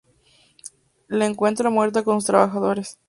La 1.09 1.27
encuentran 1.27 1.71
muerta 1.71 2.01
con 2.03 2.17
sus 2.17 2.25
trabajadores. 2.25 2.97